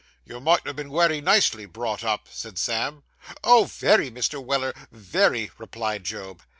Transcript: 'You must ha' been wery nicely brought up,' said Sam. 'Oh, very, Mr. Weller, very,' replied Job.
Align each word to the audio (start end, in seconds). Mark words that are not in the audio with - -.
'You 0.25 0.39
must 0.41 0.67
ha' 0.67 0.75
been 0.75 0.89
wery 0.89 1.21
nicely 1.21 1.67
brought 1.67 2.03
up,' 2.03 2.27
said 2.31 2.57
Sam. 2.57 3.03
'Oh, 3.43 3.65
very, 3.65 4.09
Mr. 4.09 4.43
Weller, 4.43 4.73
very,' 4.91 5.51
replied 5.59 6.05
Job. 6.05 6.41